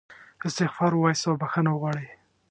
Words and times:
استغفار 0.47 0.91
ووایاست 0.93 1.25
او 1.27 1.35
بخښنه 1.41 1.69
وغواړئ. 1.73 2.07